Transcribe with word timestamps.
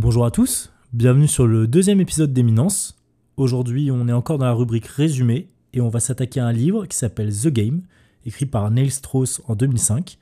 Bonjour 0.00 0.24
à 0.24 0.30
tous, 0.30 0.70
bienvenue 0.92 1.26
sur 1.26 1.48
le 1.48 1.66
deuxième 1.66 2.00
épisode 2.00 2.32
d'Éminence. 2.32 2.96
Aujourd'hui, 3.36 3.90
on 3.90 4.06
est 4.06 4.12
encore 4.12 4.38
dans 4.38 4.44
la 4.44 4.52
rubrique 4.52 4.86
résumé 4.86 5.48
et 5.72 5.80
on 5.80 5.88
va 5.88 5.98
s'attaquer 5.98 6.38
à 6.38 6.46
un 6.46 6.52
livre 6.52 6.86
qui 6.86 6.96
s'appelle 6.96 7.36
The 7.36 7.48
Game, 7.48 7.82
écrit 8.24 8.46
par 8.46 8.70
Neil 8.70 8.92
Strauss 8.92 9.42
en 9.48 9.56
2005, 9.56 10.16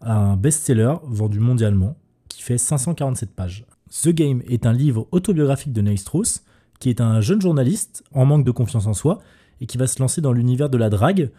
un 0.00 0.38
best-seller 0.38 0.94
vendu 1.04 1.38
mondialement 1.38 1.98
qui 2.30 2.40
fait 2.40 2.56
547 2.56 3.32
pages. 3.32 3.66
The 3.90 4.08
Game 4.08 4.40
est 4.48 4.64
un 4.64 4.72
livre 4.72 5.06
autobiographique 5.10 5.74
de 5.74 5.82
Neil 5.82 5.98
Strauss 5.98 6.42
qui 6.78 6.88
est 6.88 7.02
un 7.02 7.20
jeune 7.20 7.42
journaliste 7.42 8.02
en 8.14 8.24
manque 8.24 8.46
de 8.46 8.52
confiance 8.52 8.86
en 8.86 8.94
soi 8.94 9.18
et 9.60 9.66
qui 9.66 9.76
va 9.76 9.86
se 9.86 10.00
lancer 10.00 10.22
dans 10.22 10.32
l'univers 10.32 10.70
de 10.70 10.78
la 10.78 10.88
drague 10.88 11.30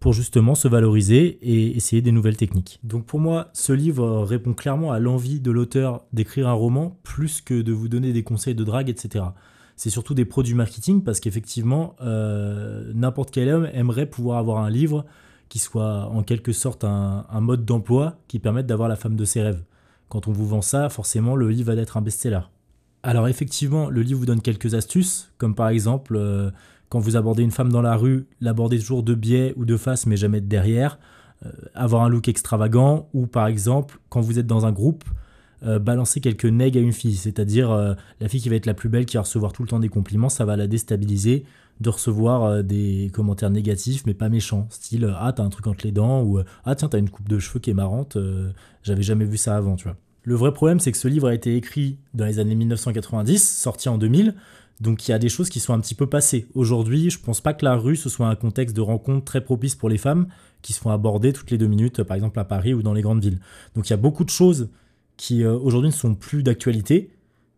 pour 0.00 0.14
justement 0.14 0.54
se 0.54 0.66
valoriser 0.66 1.38
et 1.42 1.76
essayer 1.76 2.00
des 2.00 2.10
nouvelles 2.10 2.38
techniques. 2.38 2.80
Donc 2.82 3.04
pour 3.04 3.20
moi, 3.20 3.50
ce 3.52 3.74
livre 3.74 4.22
répond 4.22 4.54
clairement 4.54 4.92
à 4.92 4.98
l'envie 4.98 5.40
de 5.40 5.50
l'auteur 5.50 6.04
d'écrire 6.14 6.48
un 6.48 6.54
roman 6.54 6.98
plus 7.02 7.42
que 7.42 7.60
de 7.60 7.72
vous 7.72 7.88
donner 7.88 8.14
des 8.14 8.24
conseils 8.24 8.54
de 8.54 8.64
drague, 8.64 8.88
etc. 8.88 9.26
C'est 9.76 9.90
surtout 9.90 10.14
des 10.14 10.24
produits 10.24 10.54
marketing 10.54 11.04
parce 11.04 11.20
qu'effectivement, 11.20 11.96
euh, 12.00 12.90
n'importe 12.94 13.30
quel 13.30 13.50
homme 13.50 13.68
aimerait 13.74 14.06
pouvoir 14.06 14.38
avoir 14.38 14.58
un 14.58 14.70
livre 14.70 15.04
qui 15.50 15.58
soit 15.58 16.06
en 16.06 16.22
quelque 16.22 16.52
sorte 16.52 16.84
un, 16.84 17.24
mode 17.40 17.66
d'emploi 17.66 18.18
qui 18.26 18.38
permette 18.38 18.66
d'avoir 18.66 18.88
la 18.88 18.96
femme 18.96 19.16
de 19.16 19.24
ses 19.26 19.42
rêves. 19.42 19.62
Quand 20.08 20.28
on 20.28 20.32
vous 20.32 20.46
vend 20.46 20.62
ça, 20.62 20.88
forcément, 20.88 21.36
le 21.36 21.50
livre 21.50 21.74
va 21.74 21.80
être 21.80 21.96
un 21.96 22.02
best-seller. 22.02 22.40
Alors 23.02 23.28
effectivement, 23.28 23.90
le 23.90 24.02
livre 24.02 24.20
vous 24.20 24.26
donne 24.26 24.40
quelques 24.40 24.72
astuces, 24.72 25.30
comme 25.36 25.54
par 25.54 25.68
exemple... 25.68 26.16
Euh, 26.16 26.50
quand 26.90 26.98
vous 26.98 27.16
abordez 27.16 27.42
une 27.42 27.52
femme 27.52 27.72
dans 27.72 27.80
la 27.80 27.96
rue, 27.96 28.26
l'aborder 28.40 28.78
toujours 28.78 29.02
de 29.02 29.14
biais 29.14 29.54
ou 29.56 29.64
de 29.64 29.76
face, 29.76 30.06
mais 30.06 30.16
jamais 30.16 30.40
de 30.40 30.46
derrière. 30.46 30.98
Euh, 31.46 31.50
avoir 31.74 32.02
un 32.02 32.10
look 32.10 32.28
extravagant, 32.28 33.08
ou 33.14 33.26
par 33.26 33.46
exemple, 33.46 33.98
quand 34.10 34.20
vous 34.20 34.38
êtes 34.38 34.46
dans 34.46 34.66
un 34.66 34.72
groupe, 34.72 35.04
euh, 35.62 35.78
balancer 35.78 36.20
quelques 36.20 36.46
nègres 36.46 36.78
à 36.78 36.82
une 36.82 36.92
fille, 36.92 37.14
c'est-à-dire 37.14 37.70
euh, 37.70 37.94
la 38.20 38.28
fille 38.28 38.40
qui 38.40 38.48
va 38.48 38.56
être 38.56 38.66
la 38.66 38.74
plus 38.74 38.88
belle, 38.88 39.06
qui 39.06 39.16
va 39.16 39.22
recevoir 39.22 39.52
tout 39.52 39.62
le 39.62 39.68
temps 39.68 39.78
des 39.78 39.88
compliments, 39.88 40.28
ça 40.28 40.44
va 40.44 40.56
la 40.56 40.66
déstabiliser 40.66 41.44
de 41.80 41.88
recevoir 41.88 42.62
des 42.62 43.10
commentaires 43.14 43.48
négatifs, 43.48 44.02
mais 44.04 44.12
pas 44.12 44.28
méchants, 44.28 44.66
style 44.68 45.14
ah 45.18 45.32
t'as 45.32 45.42
un 45.42 45.48
truc 45.48 45.66
entre 45.66 45.86
les 45.86 45.92
dents 45.92 46.22
ou 46.22 46.38
ah 46.66 46.74
tiens 46.74 46.88
t'as 46.88 46.98
une 46.98 47.08
coupe 47.08 47.26
de 47.26 47.38
cheveux 47.38 47.58
qui 47.58 47.70
est 47.70 47.74
marrante, 47.74 48.18
j'avais 48.82 49.02
jamais 49.02 49.24
vu 49.24 49.38
ça 49.38 49.56
avant, 49.56 49.76
tu 49.76 49.84
vois. 49.84 49.96
Le 50.22 50.34
vrai 50.34 50.52
problème, 50.52 50.78
c'est 50.78 50.92
que 50.92 50.98
ce 50.98 51.08
livre 51.08 51.28
a 51.28 51.34
été 51.34 51.56
écrit 51.56 51.96
dans 52.12 52.26
les 52.26 52.38
années 52.38 52.54
1990, 52.54 53.38
sorti 53.38 53.88
en 53.88 53.96
2000, 53.96 54.34
donc 54.80 55.06
il 55.06 55.10
y 55.10 55.14
a 55.14 55.18
des 55.18 55.28
choses 55.28 55.50
qui 55.50 55.60
sont 55.60 55.74
un 55.74 55.80
petit 55.80 55.94
peu 55.94 56.06
passées. 56.06 56.46
Aujourd'hui, 56.54 57.10
je 57.10 57.20
pense 57.20 57.40
pas 57.40 57.52
que 57.52 57.64
la 57.64 57.76
rue 57.76 57.96
ce 57.96 58.08
soit 58.08 58.28
un 58.28 58.34
contexte 58.34 58.74
de 58.74 58.80
rencontre 58.80 59.24
très 59.24 59.42
propice 59.42 59.74
pour 59.74 59.88
les 59.88 59.98
femmes 59.98 60.26
qui 60.62 60.72
se 60.72 60.80
font 60.80 60.90
aborder 60.90 61.32
toutes 61.32 61.50
les 61.50 61.58
deux 61.58 61.66
minutes, 61.66 62.02
par 62.02 62.16
exemple 62.16 62.38
à 62.38 62.44
Paris 62.44 62.74
ou 62.74 62.82
dans 62.82 62.94
les 62.94 63.02
grandes 63.02 63.22
villes. 63.22 63.40
Donc 63.74 63.88
il 63.88 63.90
y 63.90 63.94
a 63.94 63.98
beaucoup 63.98 64.24
de 64.24 64.30
choses 64.30 64.70
qui 65.16 65.44
euh, 65.44 65.54
aujourd'hui 65.54 65.90
ne 65.90 65.94
sont 65.94 66.14
plus 66.14 66.42
d'actualité, 66.42 67.10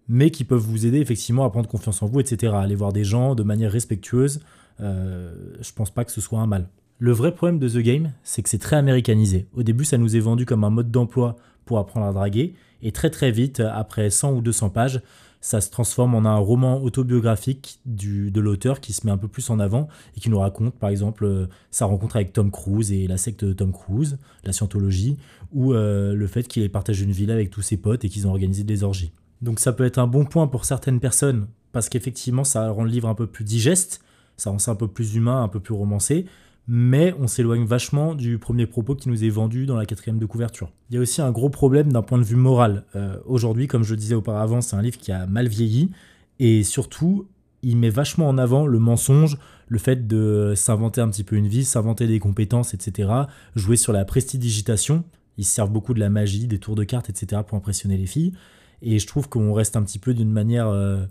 mais 0.09 0.31
qui 0.31 0.43
peuvent 0.43 0.61
vous 0.61 0.85
aider 0.85 0.99
effectivement 0.99 1.45
à 1.45 1.51
prendre 1.51 1.69
confiance 1.69 2.03
en 2.03 2.07
vous, 2.07 2.19
etc. 2.19 2.55
Aller 2.57 2.75
voir 2.75 2.93
des 2.93 3.05
gens 3.05 3.37
de 3.37 3.45
manière 3.45 3.71
respectueuse. 3.71 4.41
Euh, 4.81 5.33
je 5.61 5.73
pense 5.73 5.91
pas 5.91 6.05
que 6.05 6.11
ce 6.11 6.21
soit 6.21 6.41
un 6.41 6.49
mal. 6.49 6.69
Le 6.99 7.13
vrai 7.13 7.35
problème 7.35 7.59
de 7.59 7.69
The 7.69 7.79
Game, 7.79 8.13
c'est 8.25 8.43
que 8.43 8.49
c'est 8.49 8.59
très 8.59 8.77
américanisé. 8.77 9.47
Au 9.55 9.63
début, 9.63 9.85
ça 9.85 9.97
nous 9.97 10.17
est 10.17 10.21
vendu 10.21 10.45
comme 10.45 10.65
un 10.65 10.71
mode 10.71 10.91
d'emploi 10.91 11.37
pour 11.65 11.79
apprendre 11.79 12.07
à 12.07 12.13
draguer, 12.13 12.55
et 12.83 12.91
très 12.91 13.11
très 13.11 13.31
vite, 13.31 13.61
après 13.61 14.11
100 14.11 14.33
ou 14.33 14.41
200 14.41 14.71
pages, 14.71 15.01
ça 15.43 15.61
se 15.61 15.71
transforme 15.71 16.15
en 16.15 16.25
un 16.25 16.37
roman 16.37 16.81
autobiographique 16.83 17.81
du, 17.85 18.31
de 18.31 18.41
l'auteur 18.41 18.81
qui 18.81 18.93
se 18.93 19.05
met 19.05 19.13
un 19.13 19.19
peu 19.19 19.27
plus 19.27 19.51
en 19.51 19.59
avant 19.59 19.89
et 20.17 20.21
qui 20.21 20.31
nous 20.31 20.39
raconte 20.39 20.75
par 20.75 20.89
exemple 20.89 21.25
euh, 21.25 21.47
sa 21.73 21.85
rencontre 21.85 22.15
avec 22.15 22.33
Tom 22.33 22.51
Cruise 22.53 22.93
et 22.93 23.09
la 23.09 23.17
secte 23.19 23.45
de 23.45 23.53
Tom 23.53 23.73
Cruise, 23.73 24.19
la 24.45 24.53
scientologie, 24.53 25.19
ou 25.53 25.75
euh, 25.75 26.15
le 26.15 26.27
fait 26.29 26.45
qu'il 26.45 26.63
ait 26.63 26.69
partagé 26.69 27.05
une 27.05 27.11
villa 27.11 27.35
avec 27.35 27.51
tous 27.51 27.61
ses 27.61 27.77
potes 27.77 28.05
et 28.05 28.09
qu'ils 28.09 28.29
ont 28.29 28.31
organisé 28.31 28.63
des 28.63 28.85
orgies. 28.85 29.13
Donc 29.43 29.59
ça 29.59 29.73
peut 29.73 29.85
être 29.85 29.99
un 29.99 30.07
bon 30.07 30.25
point 30.25 30.47
pour 30.47 30.65
certaines 30.65 31.01
personnes 31.01 31.49
parce 31.73 31.89
qu'effectivement 31.89 32.45
ça 32.45 32.71
rend 32.71 32.85
le 32.85 32.91
livre 32.91 33.09
un 33.09 33.17
peu 33.17 33.27
plus 33.27 33.45
digeste, 33.45 34.01
ça 34.37 34.51
rend 34.51 34.61
ça 34.61 34.71
un 34.71 34.77
peu 34.77 34.87
plus 34.87 35.17
humain, 35.17 35.43
un 35.43 35.49
peu 35.49 35.59
plus 35.59 35.75
romancé, 35.75 36.25
mais 36.69 37.15
on 37.19 37.27
s'éloigne 37.27 37.65
vachement 37.65 38.15
du 38.15 38.39
premier 38.39 38.67
propos 38.67 38.95
qui 38.95 39.09
nous 39.09 39.25
est 39.25 39.31
vendu 39.31 39.67
dans 39.67 39.77
la 39.77 39.87
quatrième 39.87 40.19
de 40.19 40.27
couverture. 40.27 40.71
Il 40.91 40.95
y 40.95 40.99
a 40.99 41.01
aussi 41.01 41.21
un 41.21 41.31
gros 41.31 41.51
problème 41.51 41.93
d'un 41.93 42.03
point 42.03 42.19
de 42.19 42.23
vue 42.23 42.37
moral. 42.37 42.85
Euh, 42.95 43.17
aujourd'hui, 43.25 43.67
comme 43.67 43.83
je 43.83 43.95
disais 43.95 44.15
auparavant, 44.15 44.61
c'est 44.61 44.77
un 44.77 44.83
livre 44.83 44.99
qui 44.99 45.13
a 45.13 45.27
mal 45.27 45.49
vieilli, 45.49 45.91
et 46.39 46.63
surtout, 46.63 47.27
il 47.63 47.77
met 47.77 47.91
vachement 47.91 48.29
en 48.29 48.39
avant 48.39 48.67
le 48.67 48.79
mensonge, 48.79 49.39
le 49.69 49.79
fait 49.79 50.07
de 50.07 50.53
s'inventer 50.57 51.01
un 51.01 51.09
petit 51.09 51.25
peu 51.25 51.37
une 51.37 51.49
vie, 51.49 51.65
s'inventer 51.65 52.07
des 52.07 52.19
compétences, 52.19 52.75
etc., 52.75 53.11
jouer 53.57 53.77
sur 53.77 53.93
la 53.93 54.05
prestidigitation. 54.05 55.05
Ils 55.39 55.45
servent 55.45 55.71
beaucoup 55.71 55.95
de 55.95 56.01
la 56.01 56.11
magie, 56.11 56.47
des 56.47 56.59
tours 56.59 56.75
de 56.75 56.85
cartes, 56.85 57.09
etc., 57.09 57.43
pour 57.47 57.57
impressionner 57.57 57.97
les 57.97 58.07
filles. 58.07 58.35
Et 58.83 58.99
je 58.99 59.07
trouve 59.07 59.29
qu'on 59.29 59.53
reste 59.53 59.77
un 59.77 59.83
petit 59.83 59.99
peu 59.99 60.15
d'une 60.15 60.31
manière... 60.31 60.69
Euh, 60.69 61.05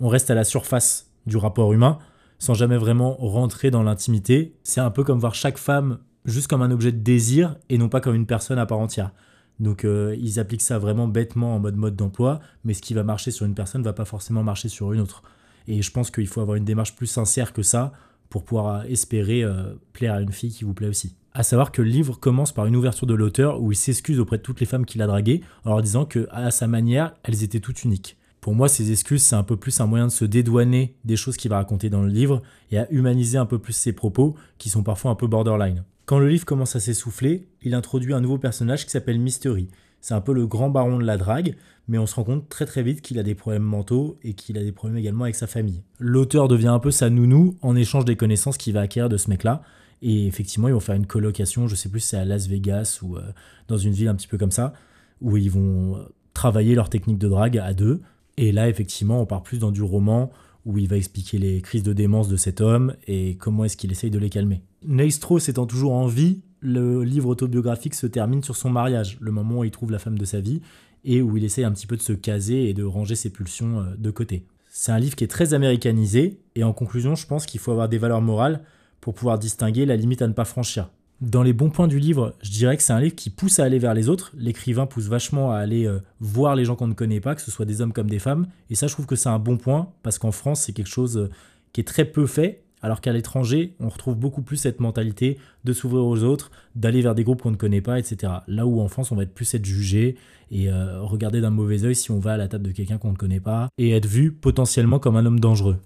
on 0.00 0.08
reste 0.08 0.30
à 0.30 0.34
la 0.34 0.44
surface 0.44 1.10
du 1.26 1.36
rapport 1.36 1.72
humain 1.72 1.98
sans 2.38 2.54
jamais 2.54 2.76
vraiment 2.76 3.14
rentrer 3.14 3.70
dans 3.70 3.82
l'intimité. 3.82 4.54
C'est 4.62 4.80
un 4.80 4.90
peu 4.90 5.04
comme 5.04 5.18
voir 5.18 5.34
chaque 5.34 5.58
femme 5.58 5.98
juste 6.24 6.48
comme 6.48 6.62
un 6.62 6.70
objet 6.70 6.92
de 6.92 6.98
désir 6.98 7.56
et 7.68 7.78
non 7.78 7.88
pas 7.88 8.00
comme 8.00 8.14
une 8.14 8.26
personne 8.26 8.58
à 8.58 8.66
part 8.66 8.78
entière. 8.78 9.12
Donc 9.60 9.84
euh, 9.84 10.16
ils 10.20 10.38
appliquent 10.38 10.62
ça 10.62 10.78
vraiment 10.78 11.08
bêtement 11.08 11.56
en 11.56 11.58
mode 11.58 11.76
mode 11.76 11.96
d'emploi, 11.96 12.40
mais 12.64 12.74
ce 12.74 12.82
qui 12.82 12.94
va 12.94 13.02
marcher 13.02 13.30
sur 13.30 13.46
une 13.46 13.54
personne 13.54 13.80
ne 13.80 13.84
va 13.84 13.92
pas 13.92 14.04
forcément 14.04 14.42
marcher 14.42 14.68
sur 14.68 14.92
une 14.92 15.00
autre. 15.00 15.22
Et 15.66 15.82
je 15.82 15.90
pense 15.90 16.10
qu'il 16.10 16.28
faut 16.28 16.40
avoir 16.40 16.56
une 16.56 16.64
démarche 16.64 16.94
plus 16.94 17.06
sincère 17.06 17.52
que 17.52 17.62
ça 17.62 17.92
pour 18.28 18.44
pouvoir 18.44 18.84
espérer 18.84 19.42
euh, 19.42 19.74
plaire 19.92 20.14
à 20.14 20.20
une 20.20 20.32
fille 20.32 20.52
qui 20.52 20.64
vous 20.64 20.74
plaît 20.74 20.86
aussi. 20.86 21.16
À 21.34 21.42
savoir 21.42 21.72
que 21.72 21.82
le 21.82 21.88
livre 21.88 22.18
commence 22.18 22.52
par 22.52 22.66
une 22.66 22.76
ouverture 22.76 23.06
de 23.06 23.14
l'auteur 23.14 23.60
où 23.60 23.72
il 23.72 23.76
s'excuse 23.76 24.20
auprès 24.20 24.38
de 24.38 24.42
toutes 24.42 24.60
les 24.60 24.66
femmes 24.66 24.86
qu'il 24.86 25.02
a 25.02 25.06
draguées 25.06 25.42
en 25.64 25.70
leur 25.70 25.82
disant 25.82 26.04
que 26.04 26.26
à 26.30 26.50
sa 26.50 26.66
manière, 26.66 27.14
elles 27.22 27.42
étaient 27.42 27.60
toutes 27.60 27.84
uniques. 27.84 28.16
Pour 28.48 28.54
moi, 28.54 28.70
ces 28.70 28.92
excuses, 28.92 29.22
c'est 29.22 29.36
un 29.36 29.42
peu 29.42 29.58
plus 29.58 29.78
un 29.78 29.86
moyen 29.86 30.06
de 30.06 30.10
se 30.10 30.24
dédouaner 30.24 30.96
des 31.04 31.16
choses 31.16 31.36
qu'il 31.36 31.50
va 31.50 31.58
raconter 31.58 31.90
dans 31.90 32.00
le 32.00 32.08
livre 32.08 32.40
et 32.70 32.78
à 32.78 32.90
humaniser 32.90 33.36
un 33.36 33.44
peu 33.44 33.58
plus 33.58 33.74
ses 33.74 33.92
propos, 33.92 34.36
qui 34.56 34.70
sont 34.70 34.82
parfois 34.82 35.10
un 35.10 35.16
peu 35.16 35.26
borderline. 35.26 35.84
Quand 36.06 36.18
le 36.18 36.30
livre 36.30 36.46
commence 36.46 36.74
à 36.74 36.80
s'essouffler, 36.80 37.46
il 37.60 37.74
introduit 37.74 38.14
un 38.14 38.22
nouveau 38.22 38.38
personnage 38.38 38.86
qui 38.86 38.90
s'appelle 38.90 39.20
Mystery. 39.20 39.68
C'est 40.00 40.14
un 40.14 40.22
peu 40.22 40.32
le 40.32 40.46
grand 40.46 40.70
baron 40.70 40.96
de 40.96 41.04
la 41.04 41.18
drague, 41.18 41.56
mais 41.88 41.98
on 41.98 42.06
se 42.06 42.14
rend 42.14 42.24
compte 42.24 42.48
très 42.48 42.64
très 42.64 42.82
vite 42.82 43.02
qu'il 43.02 43.18
a 43.18 43.22
des 43.22 43.34
problèmes 43.34 43.64
mentaux 43.64 44.16
et 44.22 44.32
qu'il 44.32 44.56
a 44.56 44.62
des 44.62 44.72
problèmes 44.72 44.96
également 44.96 45.24
avec 45.24 45.36
sa 45.36 45.46
famille. 45.46 45.82
L'auteur 45.98 46.48
devient 46.48 46.68
un 46.68 46.78
peu 46.78 46.90
sa 46.90 47.10
nounou 47.10 47.58
en 47.60 47.76
échange 47.76 48.06
des 48.06 48.16
connaissances 48.16 48.56
qu'il 48.56 48.72
va 48.72 48.80
acquérir 48.80 49.10
de 49.10 49.18
ce 49.18 49.28
mec-là. 49.28 49.60
Et 50.00 50.26
effectivement, 50.26 50.68
ils 50.68 50.74
vont 50.74 50.80
faire 50.80 50.94
une 50.94 51.06
colocation, 51.06 51.68
je 51.68 51.74
sais 51.74 51.90
plus 51.90 52.00
si 52.00 52.08
c'est 52.08 52.16
à 52.16 52.24
Las 52.24 52.46
Vegas 52.46 53.00
ou 53.02 53.18
euh, 53.18 53.30
dans 53.68 53.76
une 53.76 53.92
ville 53.92 54.08
un 54.08 54.14
petit 54.14 54.26
peu 54.26 54.38
comme 54.38 54.52
ça, 54.52 54.72
où 55.20 55.36
ils 55.36 55.50
vont 55.50 55.98
euh, 55.98 56.04
travailler 56.32 56.74
leur 56.74 56.88
technique 56.88 57.18
de 57.18 57.28
drague 57.28 57.58
à 57.58 57.74
deux. 57.74 58.00
Et 58.38 58.52
là, 58.52 58.68
effectivement, 58.68 59.20
on 59.20 59.26
part 59.26 59.42
plus 59.42 59.58
dans 59.58 59.72
du 59.72 59.82
roman 59.82 60.30
où 60.64 60.78
il 60.78 60.88
va 60.88 60.96
expliquer 60.96 61.38
les 61.38 61.60
crises 61.60 61.82
de 61.82 61.92
démence 61.92 62.28
de 62.28 62.36
cet 62.36 62.60
homme 62.60 62.94
et 63.08 63.36
comment 63.36 63.64
est-ce 63.64 63.76
qu'il 63.76 63.90
essaye 63.90 64.12
de 64.12 64.18
les 64.18 64.30
calmer. 64.30 64.62
Neil 64.86 65.10
Strauss 65.10 65.48
étant 65.48 65.66
toujours 65.66 65.92
en 65.92 66.06
vie, 66.06 66.42
le 66.60 67.02
livre 67.02 67.28
autobiographique 67.28 67.94
se 67.94 68.06
termine 68.06 68.44
sur 68.44 68.54
son 68.54 68.70
mariage, 68.70 69.18
le 69.20 69.32
moment 69.32 69.58
où 69.58 69.64
il 69.64 69.72
trouve 69.72 69.90
la 69.90 69.98
femme 69.98 70.16
de 70.16 70.24
sa 70.24 70.38
vie 70.38 70.62
et 71.04 71.20
où 71.20 71.36
il 71.36 71.44
essaye 71.44 71.64
un 71.64 71.72
petit 71.72 71.88
peu 71.88 71.96
de 71.96 72.02
se 72.02 72.12
caser 72.12 72.68
et 72.68 72.74
de 72.74 72.84
ranger 72.84 73.16
ses 73.16 73.30
pulsions 73.30 73.80
euh, 73.80 73.96
de 73.98 74.10
côté. 74.12 74.46
C'est 74.70 74.92
un 74.92 75.00
livre 75.00 75.16
qui 75.16 75.24
est 75.24 75.28
très 75.28 75.52
américanisé 75.52 76.38
et 76.54 76.62
en 76.62 76.72
conclusion, 76.72 77.16
je 77.16 77.26
pense 77.26 77.44
qu'il 77.44 77.58
faut 77.58 77.72
avoir 77.72 77.88
des 77.88 77.98
valeurs 77.98 78.22
morales 78.22 78.62
pour 79.00 79.14
pouvoir 79.14 79.40
distinguer 79.40 79.84
la 79.84 79.96
limite 79.96 80.22
à 80.22 80.28
ne 80.28 80.32
pas 80.32 80.44
franchir. 80.44 80.90
Dans 81.20 81.42
les 81.42 81.52
bons 81.52 81.70
points 81.70 81.88
du 81.88 81.98
livre, 81.98 82.36
je 82.42 82.50
dirais 82.50 82.76
que 82.76 82.82
c'est 82.82 82.92
un 82.92 83.00
livre 83.00 83.16
qui 83.16 83.28
pousse 83.28 83.58
à 83.58 83.64
aller 83.64 83.80
vers 83.80 83.92
les 83.92 84.08
autres. 84.08 84.30
L'écrivain 84.36 84.86
pousse 84.86 85.08
vachement 85.08 85.50
à 85.50 85.56
aller 85.56 85.84
euh, 85.84 85.98
voir 86.20 86.54
les 86.54 86.64
gens 86.64 86.76
qu'on 86.76 86.86
ne 86.86 86.94
connaît 86.94 87.18
pas, 87.18 87.34
que 87.34 87.40
ce 87.40 87.50
soit 87.50 87.64
des 87.64 87.80
hommes 87.80 87.92
comme 87.92 88.08
des 88.08 88.20
femmes. 88.20 88.46
Et 88.70 88.76
ça, 88.76 88.86
je 88.86 88.92
trouve 88.92 89.06
que 89.06 89.16
c'est 89.16 89.28
un 89.28 89.40
bon 89.40 89.56
point, 89.56 89.90
parce 90.04 90.20
qu'en 90.20 90.30
France, 90.30 90.60
c'est 90.60 90.72
quelque 90.72 90.86
chose 90.86 91.16
euh, 91.16 91.30
qui 91.72 91.80
est 91.80 91.84
très 91.84 92.04
peu 92.04 92.24
fait, 92.26 92.62
alors 92.82 93.00
qu'à 93.00 93.12
l'étranger, 93.12 93.74
on 93.80 93.88
retrouve 93.88 94.14
beaucoup 94.14 94.42
plus 94.42 94.58
cette 94.58 94.78
mentalité 94.78 95.38
de 95.64 95.72
s'ouvrir 95.72 96.04
aux 96.04 96.22
autres, 96.22 96.52
d'aller 96.76 97.02
vers 97.02 97.16
des 97.16 97.24
groupes 97.24 97.42
qu'on 97.42 97.50
ne 97.50 97.56
connaît 97.56 97.80
pas, 97.80 97.98
etc. 97.98 98.34
Là 98.46 98.64
où 98.66 98.80
en 98.80 98.86
France, 98.86 99.10
on 99.10 99.16
va 99.16 99.24
être 99.24 99.34
plus 99.34 99.52
être 99.54 99.64
jugé 99.64 100.14
et 100.52 100.70
euh, 100.70 101.02
regarder 101.02 101.40
d'un 101.40 101.50
mauvais 101.50 101.84
oeil 101.84 101.96
si 101.96 102.12
on 102.12 102.20
va 102.20 102.34
à 102.34 102.36
la 102.36 102.46
table 102.46 102.68
de 102.68 102.70
quelqu'un 102.70 102.98
qu'on 102.98 103.10
ne 103.10 103.16
connaît 103.16 103.40
pas, 103.40 103.70
et 103.76 103.90
être 103.90 104.06
vu 104.06 104.30
potentiellement 104.30 105.00
comme 105.00 105.16
un 105.16 105.26
homme 105.26 105.40
dangereux. 105.40 105.78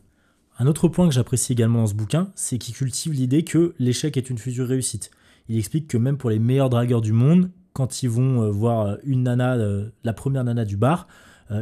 Un 0.58 0.66
autre 0.66 0.88
point 0.88 1.08
que 1.08 1.14
j'apprécie 1.14 1.54
également 1.54 1.80
dans 1.80 1.86
ce 1.86 1.94
bouquin, 1.94 2.28
c'est 2.34 2.58
qu'il 2.58 2.74
cultive 2.74 3.14
l'idée 3.14 3.44
que 3.44 3.72
l'échec 3.78 4.18
est 4.18 4.28
une 4.28 4.36
future 4.36 4.68
réussite 4.68 5.10
il 5.48 5.58
explique 5.58 5.88
que 5.88 5.96
même 5.96 6.16
pour 6.16 6.30
les 6.30 6.38
meilleurs 6.38 6.70
dragueurs 6.70 7.00
du 7.00 7.12
monde, 7.12 7.50
quand 7.72 8.02
ils 8.02 8.08
vont 8.08 8.42
euh, 8.42 8.50
voir 8.50 8.86
euh, 8.86 8.96
une 9.04 9.24
nana, 9.24 9.54
euh, 9.54 9.88
la 10.04 10.12
première 10.12 10.44
nana 10.44 10.64
du 10.64 10.76
bar, 10.76 11.06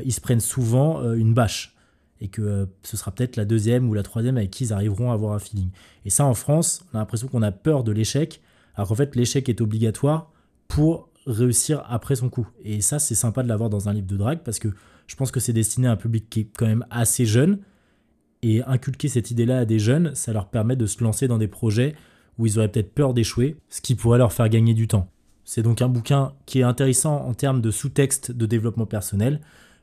ils 0.04 0.12
se 0.12 0.20
prennent 0.20 0.38
souvent 0.38 1.02
une 1.14 1.34
bâche. 1.34 1.74
Et 2.20 2.28
que 2.28 2.68
ce 2.84 2.96
sera 2.96 3.10
peut-être 3.10 3.34
la 3.34 3.44
deuxième 3.44 3.88
ou 3.88 3.94
la 3.94 4.04
troisième 4.04 4.36
avec 4.36 4.52
qui 4.52 4.62
ils 4.62 4.72
arriveront 4.72 5.10
à 5.10 5.14
avoir 5.14 5.32
un 5.32 5.40
feeling. 5.40 5.70
Et 6.04 6.10
ça, 6.10 6.24
en 6.26 6.34
France, 6.34 6.84
on 6.92 6.96
a 6.96 7.00
l'impression 7.00 7.26
qu'on 7.26 7.42
a 7.42 7.50
peur 7.50 7.82
de 7.82 7.90
l'échec, 7.90 8.40
alors 8.76 8.86
qu'en 8.86 8.94
fait, 8.94 9.16
l'échec 9.16 9.48
est 9.48 9.60
obligatoire 9.60 10.30
pour 10.68 11.08
réussir 11.26 11.82
après 11.88 12.14
son 12.14 12.28
coup. 12.28 12.46
Et 12.64 12.82
ça, 12.82 13.00
c'est 13.00 13.16
sympa 13.16 13.42
de 13.42 13.48
l'avoir 13.48 13.68
dans 13.68 13.88
un 13.88 13.92
livre 13.92 14.06
de 14.06 14.16
drague 14.16 14.44
parce 14.44 14.60
que 14.60 14.68
je 15.08 15.16
pense 15.16 15.32
que 15.32 15.40
c'est 15.40 15.52
destiné 15.52 15.88
à 15.88 15.92
un 15.92 15.96
public 15.96 16.30
qui 16.30 16.40
est 16.40 16.48
quand 16.56 16.66
même 16.66 16.86
assez 16.90 17.26
jeune. 17.26 17.58
Et 18.42 18.62
inculquer 18.62 19.08
cette 19.08 19.32
idée-là 19.32 19.58
à 19.58 19.64
des 19.64 19.80
jeunes, 19.80 20.14
ça 20.14 20.32
leur 20.32 20.50
permet 20.50 20.76
de 20.76 20.86
se 20.86 21.02
lancer 21.02 21.26
dans 21.26 21.38
des 21.38 21.48
projets 21.48 21.96
où 22.38 22.46
ils 22.46 22.58
auraient 22.58 22.68
peut-être 22.68 22.94
peur 22.94 23.14
d'échouer, 23.14 23.56
ce 23.68 23.80
qui 23.80 23.94
pourrait 23.94 24.18
leur 24.18 24.32
faire 24.32 24.48
gagner 24.48 24.74
du 24.74 24.88
temps. 24.88 25.08
C'est 25.44 25.62
donc 25.62 25.82
un 25.82 25.88
bouquin 25.88 26.32
qui 26.46 26.60
est 26.60 26.64
intéressant 26.64 27.26
en 27.26 27.34
termes 27.34 27.60
de 27.60 27.70
sous-texte 27.70 28.32
de 28.32 28.46
développement 28.46 28.86
personnel, 28.86 29.40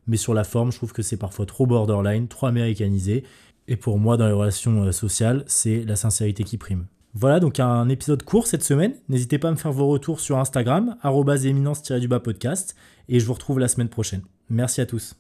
mais 0.08 0.18
sur 0.18 0.34
la 0.34 0.44
forme, 0.44 0.72
je 0.72 0.78
trouve 0.78 0.94
que 0.94 1.02
c'est 1.02 1.18
parfois 1.18 1.46
trop 1.46 1.66
borderline, 1.66 2.28
trop 2.28 2.48
américanisé. 2.48 3.24
Et 3.68 3.76
pour 3.76 4.00
moi, 4.00 4.16
dans 4.16 4.28
les 4.28 4.34
relations 4.34 4.84
euh, 4.84 4.92
sociales, 4.92 5.44
c'est 5.48 5.84
la 5.84 5.98
sincérité 5.98 6.44
qui 6.44 6.58
prime. 6.58 6.86
Voilà 7.14 7.40
donc 7.40 7.60
un 7.60 7.90
épisode 7.90 8.24
court 8.24 8.48
cette 8.48 8.64
semaine. 8.64 8.94
N'hésitez 9.10 9.40
pas 9.40 9.50
à 9.50 9.52
me 9.52 9.58
faire 9.58 9.72
vos 9.72 9.88
retours 9.88 10.20
sur 10.20 10.38
Instagram, 10.38 10.96
éminence-du-bas 11.04 12.20
podcast, 12.20 12.76
et 13.10 13.20
je 13.20 13.26
vous 13.26 13.34
retrouve 13.34 13.60
la 13.60 13.68
semaine 13.68 13.90
prochaine. 13.90 14.22
Merci 14.50 14.82
à 14.82 14.86
tous. 14.86 15.16